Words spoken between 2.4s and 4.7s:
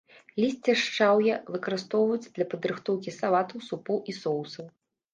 падрыхтоўкі салатаў, супоў і соусаў.